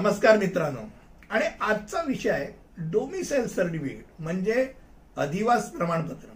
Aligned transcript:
नमस्कार 0.00 0.36
मित्रांनो. 0.38 0.80
आणि 1.30 1.44
आजचा 1.60 2.02
विषय 2.02 2.30
आहे 2.30 2.46
डोमिसाईल 2.90 3.48
सर्टिफिकेट 3.48 4.04
म्हणजे 4.18 4.66
अधिवास 5.16 5.68
प्रमाणपत्र. 5.70 6.28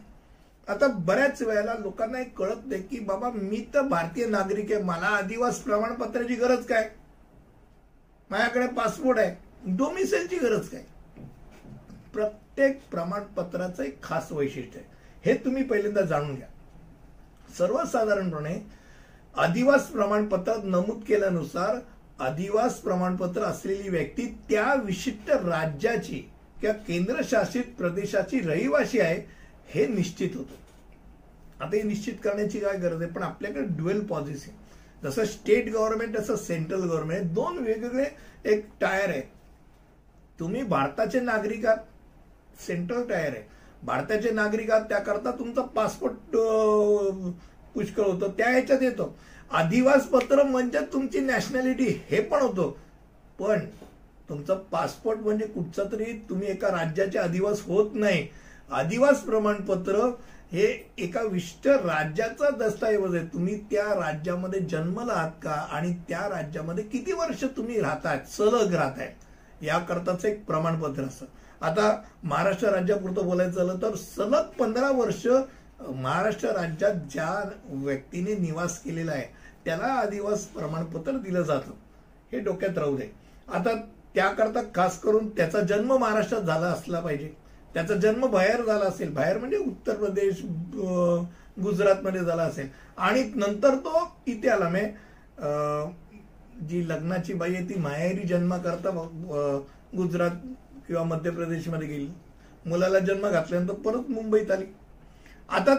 आता 0.72 0.86
बऱ्याच 0.86 1.40
वेळेला 1.42 1.74
लोकांना 1.74 2.20
एक 2.20 2.36
कळत 2.36 2.66
नाही 2.66 2.82
की 2.82 2.98
बाबा 2.98 3.30
मी 3.30 3.64
तर 3.74 3.82
भारतीय 3.82 4.26
नागरिक 4.26 4.72
आहे 4.72 4.82
मला 4.82 5.14
अधिवास 5.16 5.60
प्रमाणपत्राची 5.60 6.34
गरज 6.34 6.66
काय? 6.66 6.88
माझ्याकडे 8.30 8.66
पासपोर्ट 8.66 9.18
आहे 9.18 9.76
डोमिसाईलची 9.76 10.38
गरज 10.38 10.68
काय? 10.68 10.84
प्रत्येक 12.12 12.80
प्रमाणपत्राचं 12.90 13.82
एक 13.82 14.02
खास 14.02 14.32
वैशिष्ट्य 14.32 14.80
आहे. 14.80 14.88
हे 15.24 15.36
तुम्ही 15.44 15.64
पहिल्यांदा 15.64 16.02
जाणून 16.02 16.34
घ्या. 16.34 16.48
सर्वसाधारणपणे 17.58 18.58
अधिवास 19.36 19.86
प्रमाणपत्रात 19.86 20.64
नमूद 20.64 21.02
केल्यानुसार 21.08 21.78
अधिवास 22.20 22.78
प्रमाणपत्र 22.80 23.42
असलेली 23.42 23.88
व्यक्ती 23.88 24.26
त्या 24.50 24.74
विशिष्ट 24.74 25.30
राज्याची 25.30 26.18
किंवा 26.60 26.76
केंद्रशासित 26.76 27.64
प्रदेशाची 27.78 28.40
रहिवासी 28.40 29.00
आहे 29.00 29.20
हे 29.68 29.86
निश्चित 29.86 30.30
होतं. 30.34 31.64
आता 31.64 31.76
हे 31.76 31.82
निश्चित 31.82 32.14
करण्याची 32.24 32.60
काय 32.60 32.76
गरज 32.78 33.02
आहे? 33.02 33.10
पण 33.10 33.22
आपल्याकडे 33.22 33.62
ड्युएल 33.62 34.04
पॉलिसी 34.06 34.50
जसं 35.02 35.24
स्टेट 35.24 35.68
गव्हर्नमेंट 35.68 36.18
तसं 36.18 36.36
सेंट्रल 36.36 36.82
गव्हर्नमेंट 36.82 37.32
दोन 37.32 37.58
वेगवेगळे 37.58 38.06
एक 38.44 38.66
टायर 38.80 39.08
आहे. 39.08 39.22
तुम्ही 40.40 40.62
भारताचे 40.62 41.20
नागरिक 41.20 41.66
आहात 41.66 42.62
सेंट्रल 42.66 43.08
टायर 43.08 43.32
आहे. 43.32 43.42
भारताचे 43.82 44.30
नागरिक 44.30 44.70
आहात 44.70 44.88
त्याकरता 44.88 45.30
तुमचा 45.30 45.62
पासपोर्ट 45.62 46.36
पुष्कळ 47.74 48.02
होतो. 48.02 48.28
त्या 48.28 48.50
ह्याच्यात 48.50 48.82
येतो. 48.82 49.16
अधिवास 49.54 50.06
पत्र 50.08 50.42
म्हणजे 50.42 50.80
तुमची 50.92 51.20
नॅशनॅलिटी 51.20 51.88
हे 52.10 52.20
पण 52.20 52.42
होतं. 52.42 52.70
पण 53.38 53.64
तुमचं 54.28 54.58
पासपोर्ट 54.70 55.18
म्हणजे 55.18 55.46
कुठचा 55.46 55.82
तरी 55.92 56.12
तुम्ही 56.28 56.48
एका 56.50 56.68
राज्याचे 56.70 57.18
अधिवास 57.18 57.60
होत 57.66 57.94
नाही. 57.94 58.26
अधिवास 58.72 59.20
प्रमाणपत्र 59.20 60.08
हे 60.52 60.66
एका 60.98 61.22
विशिष्ट 61.22 61.66
राज्याचा 61.66 62.50
दस्तऐवज 62.58 63.14
आहे. 63.14 63.26
तुम्ही 63.26 63.58
त्या 63.70 63.84
राज्यामध्ये 63.94 64.60
जन्मला 64.60 65.12
आहात 65.12 65.30
का 65.42 65.52
आणि 65.72 65.92
त्या 66.08 66.28
राज्यामध्ये 66.28 66.84
किती 66.84 67.12
वर्ष 67.12 67.44
तुम्ही 67.56 67.80
राहताय 67.80 68.18
सलग 68.36 68.74
राहताय 68.74 69.12
याकरताच 69.62 70.24
एक 70.24 70.44
प्रमाणपत्र 70.46 71.02
असतं. 71.02 71.26
आता 71.60 71.96
महाराष्ट्र 72.22 72.70
राज्यापुरतं 72.70 73.26
बोलायचं 73.26 73.56
झालं 73.56 73.82
तर 73.82 73.94
सलग 73.96 74.48
पंधरा 74.58 74.90
वर्ष 74.90 75.26
महाराष्ट्र 75.80 76.48
राज्यात 76.52 76.94
ज्या 77.12 77.28
व्यक्तीने 77.68 78.34
निवास 78.36 78.78
केलेला 78.82 79.12
आहे 79.12 79.26
त्याला 79.64 79.86
आदिवास 79.94 80.44
प्रमाणपत्र 80.46 81.12
दिलं 81.18 81.42
जातं. 81.42 81.72
हे 82.32 82.38
डोक्यात 82.40 82.78
राहू 82.78 82.96
दे. 82.96 83.10
आता 83.48 83.74
त्याकरता 84.14 84.60
खास 84.74 84.98
करून 85.00 85.28
त्याचा 85.28 85.60
जन्म 85.60 85.92
महाराष्ट्रात 85.92 86.42
झाला 86.42 86.66
असला 86.66 87.00
पाहिजे. 87.00 87.32
त्याचा 87.74 87.94
जन्म 87.94 88.26
बाहेर 88.26 88.62
झाला 88.62 88.84
असेल 88.84 89.12
बाहेर 89.14 89.38
म्हणजे 89.38 89.56
उत्तर 89.58 89.94
प्रदेश 89.96 90.42
गुजरातमध्ये 91.62 92.20
झाला 92.20 92.42
असेल. 92.42 92.68
आणि 92.98 93.22
नंतर 93.36 93.76
तो 93.76 94.06
इथे 94.26 94.48
आला. 94.48 94.68
मे 94.68 94.84
जी 96.68 96.88
लग्नाची 96.88 97.34
बाई 97.34 97.54
आहे 97.54 97.68
ती 97.68 97.78
माहेरी 97.80 98.26
जन्म 98.28 98.56
करता 98.56 98.90
गुजरात 99.96 100.30
किंवा 100.86 101.02
मध्य 101.04 101.30
प्रदेशमध्ये 101.30 101.88
गेली. 101.88 102.08
मुलाला 102.66 102.98
जन्म 102.98 103.28
घातल्यानंतर 103.28 103.74
परत 103.84 104.10
मुंबईत 104.10 104.50
आली. 104.50 104.64
आता 105.48 105.74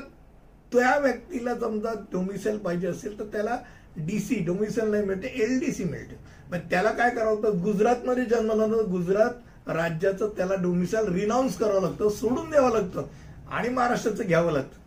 त्या 0.72 0.98
व्यक्तीला 1.00 1.56
समजा 1.60 1.94
डोमिसेल 2.12 2.58
पाहिजे 2.58 2.88
असेल 2.88 3.18
तर 3.20 3.26
त्याला 3.34 3.58
डीसी 3.98 4.36
डोमिसेल 4.46 4.90
नाही 4.92 5.04
मिळते 5.06 5.28
एल 5.44 5.60
डी 5.60 5.72
सी 5.72 5.84
मिळते. 5.84 6.18
मग 6.52 6.70
त्याला 6.70 6.92
काय 6.92 7.10
करावं 7.10 7.42
लागतं? 7.42 7.62
गुजरातमध्ये 7.64 8.26
जन्मला 8.26 8.66
गुजरात 8.90 9.70
राज्याचं 9.70 10.30
त्याला 10.38 10.56
डोमिसाईल 10.62 11.08
रिनाऊन्स 11.14 11.58
करावं 11.58 11.82
लागतं 11.82 12.10
सोडून 12.10 12.50
द्यावं 12.50 12.72
लागतं 12.72 13.06
आणि 13.52 13.70
महाराष्ट्राचं 13.70 14.28
घ्यावं 14.28 14.52
लागतं. 14.52 14.80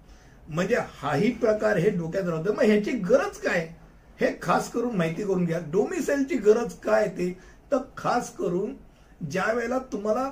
म्हणजे 0.48 0.76
हाही 1.00 1.30
प्रकार 1.32 1.76
हे 1.76 1.90
डोक्यात 1.90 2.28
राहतं. 2.28 2.54
मग 2.54 2.62
ह्याची 2.62 2.90
गरज 3.00 3.38
काय? 3.38 3.66
हे 4.20 4.28
खास 4.42 4.70
करून 4.72 4.96
माहिती 4.96 5.22
करून 5.22 5.44
घ्या. 5.44 5.58
डोमिसाईलची 5.72 6.36
गरज 6.36 6.74
काय 6.84 7.08
ते? 7.08 7.32
तर 7.72 7.78
खास 7.96 8.30
करून 8.36 8.74
ज्या 9.30 9.52
वेळेला 9.54 9.78
तुम्हाला 9.92 10.30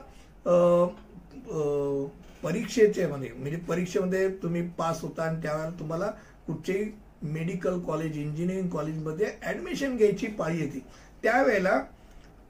परीक्षेचे 2.47 3.07
म्हणजे 3.07 3.29
म्हणजे 3.37 3.57
परीक्षेमध्ये 3.69 4.29
तुम्ही 4.43 4.63
पास 4.79 5.01
होता 5.03 5.23
आणि 5.23 5.43
त्यावेळेला 5.43 5.71
तुम्हाला 5.79 6.11
कुठचेही 6.47 6.91
मेडिकल 7.25 7.79
कॉलेज 7.81 8.19
इंजिनिअरिंग 8.19 8.69
कॉलेजमध्ये 8.71 9.31
ऍडमिशन 9.43 9.97
घ्यायची 9.97 10.27
पाळी 10.39 10.59
येते. 10.61 10.83
त्यावेळेला 11.23 11.79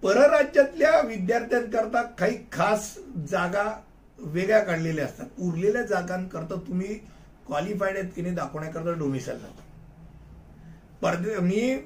परराज्यातल्या 0.02 1.00
विद्यार्थ्यांकरता 1.00 2.02
काही 2.18 2.36
खास 2.52 2.94
जागा 3.30 3.64
वेगळ्या 4.18 4.60
काढलेल्या 4.64 5.04
असतात. 5.04 5.26
उरलेल्या 5.38 5.82
जागांकरता 5.82 6.56
तुम्ही 6.66 6.94
क्वालिफाईड 7.46 7.96
आहेत 7.96 8.10
की 8.14 8.22
नाही 8.22 8.34
दाखवण्याकरता 8.34 8.98
डोमिसाईल 8.98 9.38
जातो 9.38 9.62
परदे 11.02 11.36
मी 11.40 11.76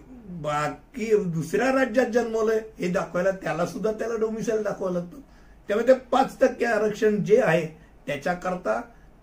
बाकी 0.42 1.14
दुसऱ्या 1.26 1.72
राज्यात 1.72 2.10
जन्मवलंय 2.12 2.60
हे 2.78 2.88
दाखवायला 2.92 3.30
त्याला 3.42 3.66
सुद्धा 3.66 3.92
त्याला 3.92 4.16
डोमिसाईल 4.16 4.62
दाखवावं 4.62 4.92
लागतं. 4.94 5.20
त्यामुळे 5.68 5.86
ते 5.88 5.94
पाच 6.12 6.36
टक्के 6.40 6.64
आरक्षण 6.66 7.22
जे 7.24 7.40
आहे 7.42 7.66
त्याच्याकरता 8.06 8.80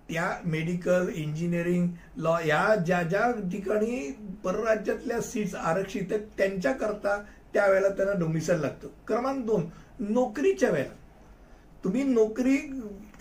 त्या 0.10 0.30
मेडिकल 0.46 1.08
इंजिनिअरिंग 1.16 1.88
लॉ 2.18 2.38
या 2.46 2.76
ज्या 2.86 3.02
ज्या 3.04 3.32
ठिकाणी 3.52 4.00
परराज्यातल्या 4.44 5.22
सीट्स 5.22 5.56
आरक्षित 5.56 6.12
आहेत 6.12 6.28
त्यांच्याकरता 6.38 7.18
त्यावेळेला 7.54 7.90
त्यांना 7.90 8.14
डोमिसाईल 8.20 8.60
लागतं. 8.60 8.88
क्रमांक 9.08 9.46
दोन 9.46 9.66
नोकरीच्या 10.00 10.70
वेळेला. 10.70 10.94
तुम्ही 11.84 12.04
नोकरी 12.04 12.58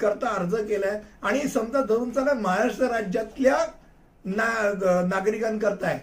करता 0.01 0.29
अर्ज 0.29 0.55
केलाय 0.69 1.01
आणि 1.23 1.49
समजा 1.49 1.81
धरून 1.81 2.11
चला 2.11 2.35
महाराष्ट्र 2.35 2.87
राज्यातल्या 2.87 3.57
ना 4.25 5.03
नागरिकांकरता 5.07 5.97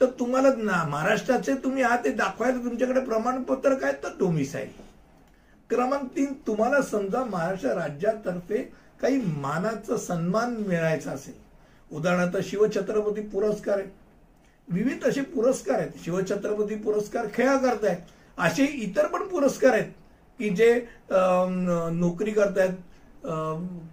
तर 0.00 0.10
तुम्हाला 0.18 0.48
ना 0.56 0.82
महाराष्ट्राचे 0.88 1.54
तुम्ही 1.64 1.82
आहात 1.82 2.04
ते 2.04 2.10
दाखवायला 2.12 2.64
तुमच्याकडे 2.64 3.00
प्रमाणपत्र 3.00 3.74
काय? 3.74 3.92
तर 3.92 4.16
डोमिसाईल 4.18 4.68
क्रमांक 5.70 6.08
तीन 6.16 6.32
तुम्हाला 6.46 6.80
समजा 6.82 7.24
महाराष्ट्र 7.24 7.72
राज्यातर्फे 7.74 8.68
काही 9.00 9.16
मानाचा 9.36 9.96
सन्मान 9.98 10.54
मिळायचा 10.66 11.10
असेल. 11.10 11.34
उदाहरणार्थ 11.90 12.36
शिवछत्रपती 12.48 13.20
पुरस्कार 13.28 13.78
आहे. 13.78 13.88
विविध 14.68 15.04
असे 15.04 15.22
पुरस्कार 15.22 15.78
आहेत. 15.78 15.90
शिवछत्रपती 16.04 16.74
पुरस्कार 16.76 17.26
खेळा 17.34 17.56
करतायत 17.56 18.40
असे 18.40 18.64
इतर 18.64 19.06
पण 19.06 19.26
पुरस्कार 19.28 19.74
आहेत 19.74 19.92
की 20.38 20.48
जे 20.50 20.72
नोकरी 21.92 22.30
करतायत 22.30 22.72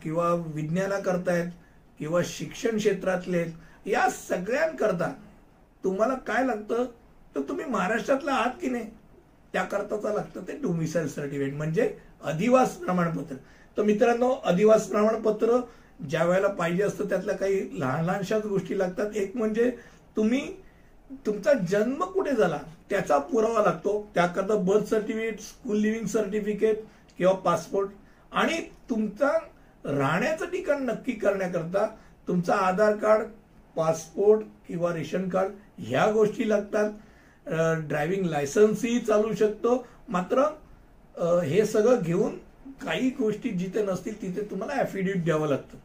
किंवा 0.04 0.34
विज्ञाना 0.56 1.00
करतायत 1.00 1.52
किंवा 2.00 2.22
शिक्षण 2.26 2.78
क्षेत्रातले 2.78 3.46
या 3.86 4.10
सगळ्यांकरता 4.10 5.12
तुम्हाला 5.84 6.14
काय 6.28 6.46
लागतं? 6.46 6.86
तर 7.36 7.42
तुम्ही 7.42 7.66
महाराष्ट्रातला 7.66 8.32
आहात 8.32 8.52
की 8.62 8.70
नाही? 8.70 8.90
त्याकरताचा 9.54 10.14
लागतं 10.14 10.48
ते 10.48 10.58
डोमिसाईल 10.62 11.08
सर्टिफिकेट 11.08 11.54
म्हणजे 11.54 11.94
अधिवास 12.24 12.76
प्रमाणपत्र. 12.78 13.36
तर 13.78 13.84
मित्रांनो 13.84 14.32
अधिवास 14.46 14.88
प्रमाणपत्र 14.90 15.60
ज्या 16.10 16.24
वेळेला 16.26 16.48
पाहिजे 16.48 16.84
असतं 16.84 17.10
त्यातल्या 17.10 17.36
काही 17.38 17.80
लहान 17.80 18.06
लहानशाच 18.06 18.46
गोष्टी 18.46 18.78
लागतात. 18.80 19.16
एक 19.16 19.36
म्हणजे 19.38 19.70
तुम्ही 20.18 20.42
तुमचा 21.26 21.54
जन्म 21.70 22.04
कुठे 22.04 22.32
झाला 22.32 22.58
त्याचा 22.90 23.18
पुरावा 23.18 23.62
लागतो. 23.64 24.00
त्याकरता 24.16 24.56
birth 24.56 24.90
certificate 24.90 25.40
school 25.42 25.78
leaving 25.78 26.06
certificate 26.08 26.84
किंवा 27.18 27.34
पासपोर्ट 27.36 27.90
आणि 28.32 28.58
तुमचा 28.90 29.32
राहण्याचं 29.86 30.46
ठिकाण 30.52 30.84
नक्की 30.86 31.12
करण्याकरता 31.12 31.86
तुमचा 32.28 32.56
आधार 32.58 32.96
कार्ड 32.98 33.28
पासपोर्ट 33.76 34.42
किंवा 34.68 34.94
रेशन 34.94 35.28
कार्ड 35.30 35.52
ह्या 35.80 36.06
गोष्टी 36.12 36.50
लागतात. 36.50 36.90
ड्रायव्हिंग 37.88 38.26
लायसन्सही 38.26 39.00
चालू 39.00 39.34
शकतो. 39.36 39.86
मात्र 40.10 40.44
हे 41.44 41.66
सगळं 41.66 42.02
घेऊन 42.02 42.38
काही 42.84 43.10
गोष्टी 43.10 43.50
जिथे 43.50 43.84
नसतील 43.86 44.22
तिथे 44.22 44.42
तुम्हाला 44.42 44.82
ऍफिडेव्हिट 44.82 45.24
द्यावं 45.24 45.48
लागतं. 45.48 45.78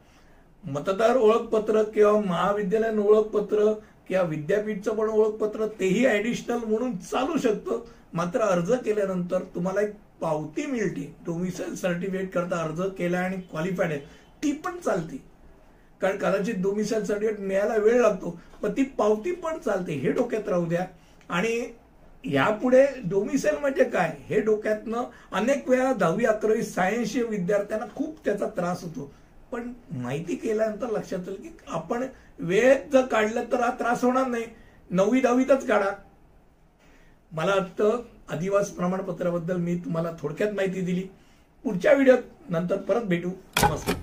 मतदार 0.72 1.16
ओळखपत्र 1.16 1.82
किंवा 1.82 2.20
महाविद्यालयीन 2.20 2.98
ओळखपत्र 2.98 3.72
किंवा 4.08 4.22
विद्यापीठचं 4.22 4.94
पण 4.94 5.08
ओळखपत्र 5.08 5.66
तेही 5.66 6.06
ऍडिशनल 6.06 6.58
म्हणून 6.64 6.96
चालू 6.96 7.38
शकतं. 7.38 7.84
मात्र 8.14 8.40
अर्ज 8.40 8.72
केल्यानंतर 8.72 9.42
तुम्हाला 9.54 9.80
एक 9.80 9.92
पावती 10.20 10.66
मिळते. 10.66 11.16
डोमिसाईल 11.26 11.74
सर्टिफिकेट 11.74 12.32
करता 12.32 12.62
अर्ज 12.62 12.80
केला 12.80 13.18
आणि 13.18 13.36
क्वालिफाईड 13.36 13.90
आहे 13.90 14.00
ती 14.42 14.52
पण 14.52 14.76
चालते. 14.84 15.22
कारण 16.00 16.16
कदाचित 16.16 16.54
डोमिसाईल 16.54 17.04
सर्टिफिकेट 17.04 17.40
मिळायला 17.40 17.76
वेळ 17.76 18.00
लागतो. 18.00 18.40
पण 18.62 18.72
ती 18.72 18.82
पावती 18.82 19.32
पण 19.32 19.58
चालते. 19.58 19.92
हे 19.92 20.12
डोक्यात 20.12 20.48
राहू 20.48 20.66
द्या. 20.66 20.86
आणि 21.28 21.72
यापुढे 22.24 22.86
डोमिसेल 23.04 23.56
म्हणजे 23.58 23.84
काय? 23.84 24.16
हे 24.26 24.40
डोक्यातनं 24.40 25.04
अनेक 25.32 25.68
वेळा 25.68 25.92
दहावी 25.92 26.24
अकरावी 26.24 26.62
सायन्स 26.62 27.16
विद्यार्थ्यांना 27.16 27.86
खूप 27.94 28.16
त्याचा 28.24 28.46
त्रास 28.46 28.82
होतो. 28.82 29.12
पण 29.52 29.72
माहिती 29.92 30.34
केल्यानंतर 30.34 30.90
लक्षात 30.90 31.28
येईल 31.28 31.42
की 31.42 31.48
आपण 31.68 32.06
वेळेत 32.38 32.92
जर 32.92 33.06
काढलं 33.06 33.44
तर 33.52 33.60
हा 33.60 33.70
त्रास 33.70 34.04
होणार 34.04 34.26
नाही. 34.26 34.44
नववी 34.90 35.20
दहावीतच 35.20 35.66
काढा. 35.66 35.90
मला 37.32 37.54
वाटतं 37.54 38.02
अधिवास 38.28 38.70
प्रमाणपत्राबद्दल 38.70 39.56
मी 39.56 39.76
तुम्हाला 39.76 40.12
थोडक्यात 40.20 40.52
माहिती 40.52 40.80
दिली. 40.80 41.08
पुढच्या 41.64 41.92
व्हिडिओत 41.92 42.50
नंतर 42.50 42.76
परत 42.76 43.02
भेटू. 43.02 43.28
नमस्कार. 43.62 43.94